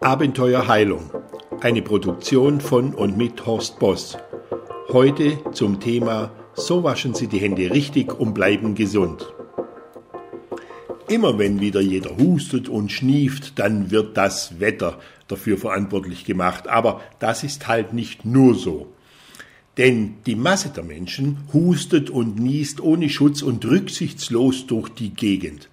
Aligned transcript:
Abenteuer 0.00 0.68
Heilung. 0.68 1.10
Eine 1.60 1.82
Produktion 1.82 2.60
von 2.60 2.94
und 2.94 3.16
mit 3.16 3.44
Horst 3.46 3.80
Boss. 3.80 4.16
Heute 4.90 5.38
zum 5.52 5.80
Thema 5.80 6.30
So 6.54 6.84
waschen 6.84 7.14
Sie 7.14 7.26
die 7.26 7.40
Hände 7.40 7.72
richtig 7.72 8.16
und 8.16 8.32
bleiben 8.32 8.76
gesund. 8.76 9.26
Immer 11.08 11.36
wenn 11.36 11.60
wieder 11.60 11.80
jeder 11.80 12.16
hustet 12.16 12.68
und 12.68 12.92
schnieft, 12.92 13.58
dann 13.58 13.90
wird 13.90 14.16
das 14.16 14.60
Wetter 14.60 15.00
dafür 15.26 15.58
verantwortlich 15.58 16.24
gemacht. 16.24 16.68
Aber 16.68 17.00
das 17.18 17.42
ist 17.42 17.66
halt 17.66 17.92
nicht 17.92 18.24
nur 18.24 18.54
so. 18.54 18.86
Denn 19.78 20.18
die 20.26 20.36
Masse 20.36 20.68
der 20.68 20.84
Menschen 20.84 21.38
hustet 21.52 22.08
und 22.08 22.38
niest 22.38 22.80
ohne 22.80 23.08
Schutz 23.08 23.42
und 23.42 23.64
rücksichtslos 23.64 24.68
durch 24.68 24.90
die 24.90 25.10
Gegend. 25.10 25.68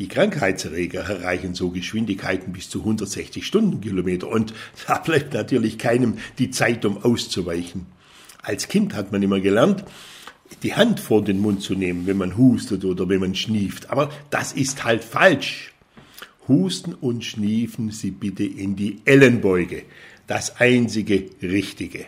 Die 0.00 0.08
Krankheitserreger 0.08 1.02
erreichen 1.02 1.54
so 1.54 1.68
Geschwindigkeiten 1.68 2.54
bis 2.54 2.70
zu 2.70 2.78
160 2.78 3.46
Stundenkilometer 3.46 4.28
und 4.28 4.54
da 4.86 4.98
bleibt 4.98 5.34
natürlich 5.34 5.76
keinem 5.76 6.16
die 6.38 6.50
Zeit, 6.50 6.86
um 6.86 7.04
auszuweichen. 7.04 7.84
Als 8.42 8.68
Kind 8.68 8.94
hat 8.94 9.12
man 9.12 9.22
immer 9.22 9.40
gelernt, 9.40 9.84
die 10.62 10.74
Hand 10.74 11.00
vor 11.00 11.22
den 11.22 11.38
Mund 11.38 11.60
zu 11.60 11.74
nehmen, 11.74 12.06
wenn 12.06 12.16
man 12.16 12.38
hustet 12.38 12.86
oder 12.86 13.10
wenn 13.10 13.20
man 13.20 13.34
schnieft. 13.34 13.90
Aber 13.90 14.10
das 14.30 14.54
ist 14.54 14.84
halt 14.84 15.04
falsch. 15.04 15.74
Husten 16.48 16.94
und 16.94 17.22
schniefen 17.22 17.90
Sie 17.90 18.10
bitte 18.10 18.44
in 18.44 18.76
die 18.76 19.02
Ellenbeuge. 19.04 19.82
Das 20.26 20.60
einzige 20.60 21.26
Richtige. 21.42 22.06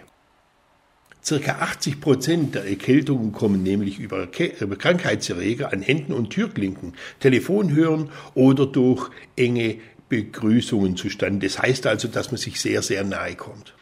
Circa 1.24 1.58
80 1.60 2.00
Prozent 2.00 2.54
der 2.56 2.64
Erkältungen 2.64 3.30
kommen 3.30 3.62
nämlich 3.62 4.00
über, 4.00 4.26
Krankheitserreger 4.26 5.72
an 5.72 5.80
Händen 5.80 6.12
und 6.12 6.30
Türklinken, 6.30 6.95
Telefonhören 7.20 8.10
oder 8.34 8.66
durch 8.66 9.08
enge 9.36 9.76
Begrüßungen 10.08 10.96
zustande. 10.96 11.46
Das 11.46 11.60
heißt 11.60 11.86
also, 11.86 12.08
dass 12.08 12.32
man 12.32 12.38
sich 12.38 12.60
sehr, 12.60 12.82
sehr 12.82 13.04
nahe 13.04 13.36
kommt. 13.36 13.72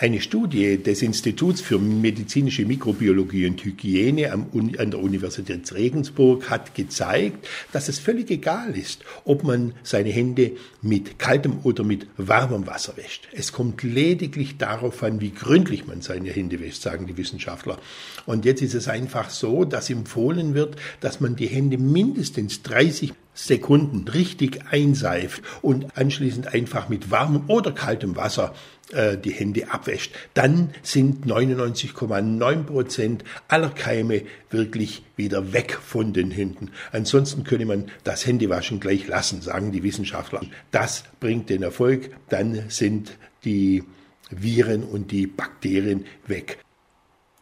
Eine 0.00 0.20
Studie 0.20 0.80
des 0.80 1.02
Instituts 1.02 1.60
für 1.60 1.80
medizinische 1.80 2.64
Mikrobiologie 2.64 3.48
und 3.48 3.64
Hygiene 3.64 4.30
an 4.32 4.90
der 4.92 5.00
Universität 5.00 5.74
Regensburg 5.74 6.48
hat 6.50 6.76
gezeigt, 6.76 7.48
dass 7.72 7.88
es 7.88 7.98
völlig 7.98 8.30
egal 8.30 8.78
ist, 8.78 9.02
ob 9.24 9.42
man 9.42 9.74
seine 9.82 10.10
Hände 10.10 10.52
mit 10.82 11.18
kaltem 11.18 11.58
oder 11.64 11.82
mit 11.82 12.06
warmem 12.16 12.68
Wasser 12.68 12.96
wäscht. 12.96 13.26
Es 13.32 13.50
kommt 13.50 13.82
lediglich 13.82 14.56
darauf 14.56 15.02
an, 15.02 15.20
wie 15.20 15.30
gründlich 15.30 15.88
man 15.88 16.00
seine 16.00 16.30
Hände 16.30 16.60
wäscht, 16.60 16.82
sagen 16.82 17.08
die 17.08 17.16
Wissenschaftler. 17.16 17.76
Und 18.24 18.44
jetzt 18.44 18.62
ist 18.62 18.74
es 18.74 18.86
einfach 18.86 19.30
so, 19.30 19.64
dass 19.64 19.90
empfohlen 19.90 20.54
wird, 20.54 20.76
dass 21.00 21.18
man 21.18 21.34
die 21.34 21.48
Hände 21.48 21.76
mindestens 21.76 22.62
30 22.62 23.14
Sekunden 23.38 24.08
richtig 24.08 24.66
einseift 24.68 25.42
und 25.62 25.96
anschließend 25.96 26.52
einfach 26.52 26.88
mit 26.88 27.12
warmem 27.12 27.44
oder 27.46 27.70
kaltem 27.70 28.16
Wasser 28.16 28.52
äh, 28.90 29.16
die 29.16 29.30
Hände 29.30 29.70
abwäscht, 29.70 30.12
dann 30.34 30.70
sind 30.82 31.24
99,9 31.24 32.64
Prozent 32.64 33.22
aller 33.46 33.70
Keime 33.70 34.22
wirklich 34.50 35.04
wieder 35.14 35.52
weg 35.52 35.78
von 35.80 36.12
den 36.12 36.32
Händen. 36.32 36.72
Ansonsten 36.90 37.44
könne 37.44 37.64
man 37.64 37.92
das 38.02 38.26
Händewaschen 38.26 38.80
gleich 38.80 39.06
lassen, 39.06 39.40
sagen 39.40 39.70
die 39.70 39.84
Wissenschaftler. 39.84 40.40
Das 40.72 41.04
bringt 41.20 41.48
den 41.48 41.62
Erfolg, 41.62 42.10
dann 42.30 42.64
sind 42.68 43.18
die 43.44 43.84
Viren 44.30 44.82
und 44.82 45.12
die 45.12 45.28
Bakterien 45.28 46.06
weg. 46.26 46.58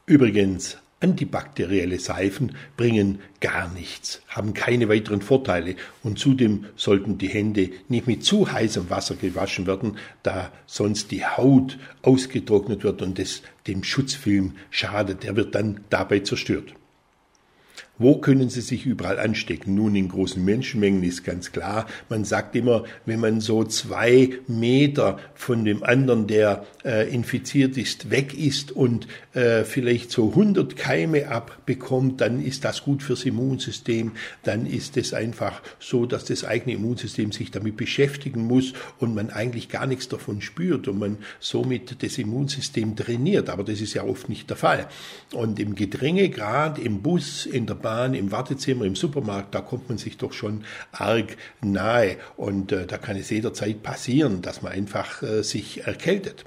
Übrigens, 0.04 0.76
Antibakterielle 1.00 1.98
Seifen 1.98 2.56
bringen 2.78 3.20
gar 3.40 3.70
nichts, 3.72 4.22
haben 4.28 4.54
keine 4.54 4.88
weiteren 4.88 5.20
Vorteile 5.20 5.76
und 6.02 6.18
zudem 6.18 6.66
sollten 6.74 7.18
die 7.18 7.28
Hände 7.28 7.70
nicht 7.88 8.06
mit 8.06 8.24
zu 8.24 8.50
heißem 8.50 8.88
Wasser 8.88 9.14
gewaschen 9.16 9.66
werden, 9.66 9.98
da 10.22 10.50
sonst 10.64 11.10
die 11.10 11.26
Haut 11.26 11.78
ausgetrocknet 12.00 12.82
wird 12.82 13.02
und 13.02 13.18
es 13.18 13.42
dem 13.66 13.84
Schutzfilm 13.84 14.54
schadet, 14.70 15.22
der 15.22 15.36
wird 15.36 15.54
dann 15.54 15.80
dabei 15.90 16.20
zerstört. 16.20 16.74
Wo 17.98 18.18
können 18.18 18.50
sie 18.50 18.60
sich 18.60 18.84
überall 18.84 19.18
anstecken? 19.18 19.74
Nun, 19.74 19.96
in 19.96 20.08
großen 20.08 20.44
Menschenmengen 20.44 21.02
ist 21.02 21.24
ganz 21.24 21.50
klar. 21.50 21.86
Man 22.10 22.24
sagt 22.24 22.54
immer, 22.54 22.84
wenn 23.06 23.20
man 23.20 23.40
so 23.40 23.64
zwei 23.64 24.30
Meter 24.46 25.18
von 25.34 25.64
dem 25.64 25.82
anderen, 25.82 26.26
der 26.26 26.66
äh, 26.84 27.08
infiziert 27.08 27.78
ist, 27.78 28.10
weg 28.10 28.34
ist 28.34 28.70
und 28.70 29.08
äh, 29.32 29.64
vielleicht 29.64 30.10
so 30.10 30.28
100 30.28 30.76
Keime 30.76 31.28
abbekommt, 31.28 32.20
dann 32.20 32.44
ist 32.44 32.66
das 32.66 32.82
gut 32.82 33.02
fürs 33.02 33.24
Immunsystem. 33.24 34.12
Dann 34.42 34.66
ist 34.66 34.98
es 34.98 35.14
einfach 35.14 35.62
so, 35.80 36.04
dass 36.04 36.26
das 36.26 36.44
eigene 36.44 36.74
Immunsystem 36.74 37.32
sich 37.32 37.50
damit 37.50 37.78
beschäftigen 37.78 38.42
muss 38.42 38.74
und 38.98 39.14
man 39.14 39.30
eigentlich 39.30 39.70
gar 39.70 39.86
nichts 39.86 40.08
davon 40.08 40.42
spürt 40.42 40.86
und 40.86 40.98
man 40.98 41.16
somit 41.40 42.02
das 42.02 42.18
Immunsystem 42.18 42.94
trainiert. 42.94 43.48
Aber 43.48 43.64
das 43.64 43.80
ist 43.80 43.94
ja 43.94 44.04
oft 44.04 44.28
nicht 44.28 44.50
der 44.50 44.58
Fall. 44.58 44.86
Und 45.32 45.58
im 45.58 45.74
Gedränge, 45.74 46.28
gerade 46.28 46.82
im 46.82 47.00
Bus, 47.00 47.46
in 47.46 47.64
der 47.64 47.85
Bahn, 47.86 48.14
im 48.14 48.32
Wartezimmer, 48.32 48.84
im 48.84 48.96
Supermarkt, 48.96 49.54
da 49.54 49.60
kommt 49.60 49.88
man 49.88 49.96
sich 49.96 50.18
doch 50.18 50.32
schon 50.32 50.64
arg 50.90 51.36
nahe. 51.60 52.16
Und 52.36 52.72
äh, 52.72 52.84
da 52.84 52.98
kann 52.98 53.16
es 53.16 53.30
jederzeit 53.30 53.84
passieren, 53.84 54.42
dass 54.42 54.60
man 54.60 54.72
einfach 54.72 55.22
äh, 55.22 55.44
sich 55.44 55.86
erkältet 55.86 56.44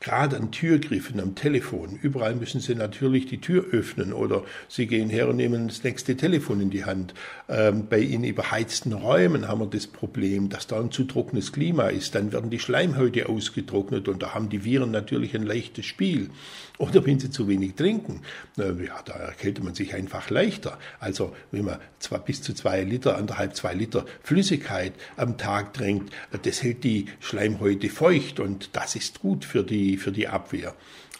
gerade 0.00 0.36
an 0.36 0.50
Türgriffen, 0.50 1.20
am 1.20 1.34
Telefon. 1.34 1.98
Überall 2.00 2.34
müssen 2.34 2.60
Sie 2.60 2.74
natürlich 2.74 3.26
die 3.26 3.40
Tür 3.40 3.66
öffnen 3.72 4.12
oder 4.12 4.44
Sie 4.68 4.86
gehen 4.86 5.08
her 5.08 5.28
und 5.28 5.36
nehmen 5.36 5.68
das 5.68 5.82
nächste 5.84 6.16
Telefon 6.16 6.60
in 6.60 6.70
die 6.70 6.84
Hand. 6.84 7.14
Ähm, 7.48 7.86
bei 7.88 8.00
in 8.00 8.24
überheizten 8.24 8.92
Räumen 8.92 9.48
haben 9.48 9.60
wir 9.60 9.66
das 9.66 9.86
Problem, 9.86 10.48
dass 10.48 10.66
da 10.66 10.80
ein 10.80 10.90
zu 10.90 11.04
trockenes 11.04 11.52
Klima 11.52 11.88
ist. 11.88 12.14
Dann 12.14 12.32
werden 12.32 12.50
die 12.50 12.58
Schleimhäute 12.58 13.28
ausgetrocknet 13.28 14.08
und 14.08 14.22
da 14.22 14.34
haben 14.34 14.48
die 14.48 14.64
Viren 14.64 14.90
natürlich 14.90 15.34
ein 15.34 15.44
leichtes 15.44 15.86
Spiel. 15.86 16.30
Oder 16.78 17.06
wenn 17.06 17.18
Sie 17.18 17.30
zu 17.30 17.48
wenig 17.48 17.74
trinken, 17.74 18.20
ja, 18.56 19.00
da 19.04 19.14
erkältet 19.14 19.64
man 19.64 19.74
sich 19.74 19.94
einfach 19.94 20.28
leichter. 20.28 20.78
Also 21.00 21.34
wenn 21.50 21.64
man 21.64 21.78
zwar 22.00 22.18
bis 22.18 22.42
zu 22.42 22.52
zwei 22.54 22.82
Liter, 22.82 23.16
anderthalb, 23.16 23.56
zwei 23.56 23.72
Liter 23.72 24.04
Flüssigkeit 24.22 24.92
am 25.16 25.38
Tag 25.38 25.72
trinkt, 25.72 26.12
das 26.42 26.62
hält 26.62 26.84
die 26.84 27.06
Schleimhäute 27.20 27.88
feucht 27.88 28.40
und 28.40 28.76
das 28.76 28.94
ist 28.94 29.20
gut 29.20 29.44
für 29.44 29.64
die 29.86 29.96
für 29.96 30.12
die 30.12 30.28
Abwehr. 30.28 30.74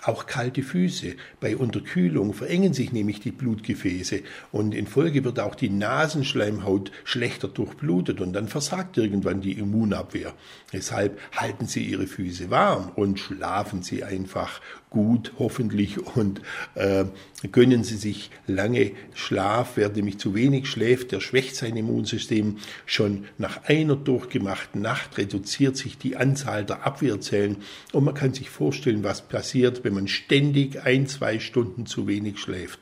Auch 0.07 0.27
kalte 0.27 0.63
Füße. 0.63 1.17
Bei 1.41 1.57
Unterkühlung 1.57 2.33
verengen 2.33 2.73
sich 2.73 2.93
nämlich 2.93 3.19
die 3.19 3.33
Blutgefäße 3.33 4.21
und 4.53 4.73
in 4.73 4.87
Folge 4.87 5.25
wird 5.25 5.41
auch 5.41 5.57
die 5.57 5.69
Nasenschleimhaut 5.69 6.93
schlechter 7.03 7.49
durchblutet 7.49 8.21
und 8.21 8.33
dann 8.33 8.47
versagt 8.47 8.99
irgendwann 8.99 9.41
die 9.41 9.55
Immunabwehr. 9.55 10.33
Deshalb 10.73 11.19
halten 11.33 11.67
Sie 11.67 11.83
Ihre 11.83 12.07
Füße 12.07 12.51
warm 12.51 12.93
und 12.95 13.19
schlafen 13.19 13.83
Sie 13.83 14.05
einfach 14.05 14.61
gut, 14.97 15.33
hoffentlich, 15.39 15.99
und 16.17 16.41
äh, 16.75 17.05
gönnen 17.53 17.85
Sie 17.85 17.97
sich 17.97 18.31
lange 18.47 18.93
Schlaf. 19.15 19.73
Wer 19.75 19.91
nämlich 19.91 20.19
zu 20.19 20.35
wenig 20.35 20.69
schläft, 20.69 21.13
der 21.13 21.21
schwächt 21.21 21.57
sein 21.57 21.77
Immunsystem. 21.77 22.57
Schon 22.87 23.27
nach 23.37 23.65
einer 23.65 23.97
durchgemachten 23.97 24.81
Nacht 24.81 25.19
reduziert 25.19 25.77
sich 25.77 25.99
die 25.99 26.17
Anzahl 26.17 26.65
der 26.65 26.87
Abwehrzellen 26.87 27.59
und 27.93 28.05
man 28.05 28.15
kann 28.15 28.33
sich 28.33 28.49
vorstellen, 28.49 29.05
was 29.05 29.21
passiert, 29.21 29.85
wenn 29.85 29.93
man 29.97 30.07
ständig 30.07 30.85
ein, 30.85 31.09
zwei 31.09 31.41
Stunden 31.41 31.87
zu 31.87 32.07
wenig 32.07 32.39
schläft. 32.39 32.79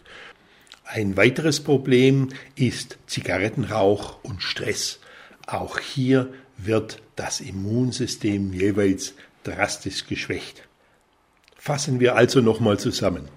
Ein 0.85 1.17
weiteres 1.17 1.61
Problem 1.61 2.29
ist 2.57 2.99
Zigarettenrauch 3.07 4.23
und 4.23 4.43
Stress. 4.43 5.01
Auch 5.47 5.79
hier 5.79 6.33
wird 6.59 7.01
das 7.17 7.41
Immunsystem 7.41 8.53
jeweils 8.53 9.15
drastisch 9.45 10.07
geschwächt. 10.07 10.69
Fassen 11.57 12.01
wir 12.01 12.17
also 12.17 12.41
nochmal 12.41 12.79
zusammen. 12.79 13.29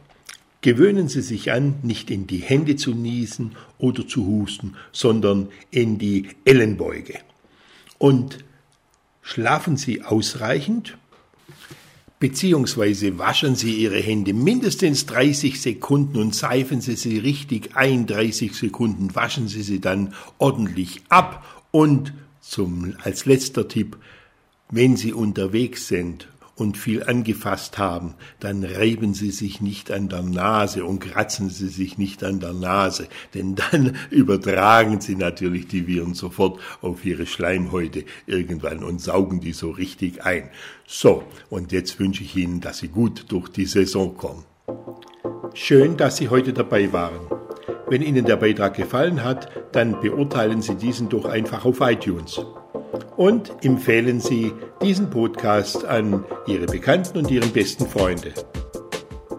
Gewöhnen 0.62 1.08
Sie 1.08 1.22
sich 1.22 1.52
an, 1.52 1.76
nicht 1.84 2.10
in 2.10 2.28
die 2.28 2.40
Hände 2.40 2.76
zu 2.76 2.94
niesen 2.94 3.56
oder 3.78 4.08
zu 4.08 4.26
husten, 4.26 4.76
sondern 4.92 5.50
in 5.72 5.98
die 6.00 6.30
Ellenbeuge. 6.44 7.20
Und 8.00 8.44
schlafen 9.22 9.78
Sie 9.78 10.02
ausreichend, 10.02 10.98
beziehungsweise 12.20 13.18
waschen 13.20 13.56
Sie 13.56 13.76
Ihre 13.76 14.00
Hände 14.00 14.34
mindestens 14.34 15.06
30 15.06 15.62
Sekunden 15.62 16.18
und 16.18 16.36
seifen 16.36 16.82
Sie 16.82 16.96
sie 16.96 17.20
richtig 17.20 17.76
ein, 17.76 18.08
30 18.08 18.54
Sekunden, 18.54 19.14
waschen 19.16 19.48
Sie 19.48 19.62
sie 19.62 19.80
dann 19.80 20.14
ordentlich 20.38 21.02
ab. 21.10 21.66
Und 21.72 22.14
zum, 22.42 22.96
als 23.04 23.26
letzter 23.26 23.68
Tipp, 23.68 23.98
wenn 24.70 24.98
Sie 24.98 25.14
unterwegs 25.14 25.88
sind 25.88 26.28
und 26.58 26.76
viel 26.76 27.04
angefasst 27.04 27.78
haben, 27.78 28.16
dann 28.40 28.64
reiben 28.64 29.14
Sie 29.14 29.32
sich 29.32 29.62
nicht 29.62 29.92
an 29.92 30.10
der 30.10 30.24
Nase 30.24 30.84
und 30.84 31.00
kratzen 31.00 31.50
Sie 31.50 31.70
sich 31.70 31.98
nicht 31.98 32.24
an 32.24 32.40
der 32.40 32.54
Nase, 32.54 33.08
denn 33.34 33.56
dann 33.56 33.96
übertragen 34.10 35.00
Sie 35.00 35.16
natürlich 35.16 35.68
die 35.68 35.88
Viren 35.88 36.16
sofort 36.16 36.60
auf 36.82 37.06
Ihre 37.06 37.26
Schleimhäute 37.26 38.04
irgendwann 38.26 38.84
und 38.84 39.00
saugen 39.00 39.40
die 39.40 39.54
so 39.54 39.70
richtig 39.70 40.26
ein. 40.26 40.50
So, 40.86 41.24
und 41.50 41.72
jetzt 41.72 42.00
wünsche 42.00 42.24
ich 42.24 42.36
Ihnen, 42.36 42.60
dass 42.60 42.80
Sie 42.80 42.88
gut 42.88 43.26
durch 43.30 43.50
die 43.50 43.66
Saison 43.66 44.18
kommen. 44.18 44.44
Schön, 45.54 45.96
dass 45.96 46.18
Sie 46.18 46.30
heute 46.30 46.54
dabei 46.54 46.92
waren. 46.92 47.20
Wenn 47.88 48.02
Ihnen 48.02 48.26
der 48.26 48.36
Beitrag 48.36 48.74
gefallen 48.76 49.24
hat, 49.24 49.50
dann 49.72 50.02
beurteilen 50.02 50.62
Sie 50.62 50.76
diesen 50.76 51.08
doch 51.08 51.26
einfach 51.26 51.66
auf 51.66 51.80
iTunes. 51.82 52.42
Und 53.16 53.52
empfehlen 53.64 54.20
Sie 54.20 54.52
diesen 54.82 55.10
Podcast 55.10 55.86
an 55.86 56.26
Ihre 56.48 56.66
Bekannten 56.66 57.18
und 57.18 57.32
Ihren 57.32 57.52
besten 57.52 57.88
Freunde. 57.88 58.34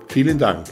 Vielen 0.08 0.38
Dank. 0.38 0.66